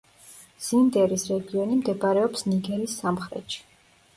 [0.67, 3.63] ზინდერის რეგიონი მდებარეობს ნიგერის სამხრეთში.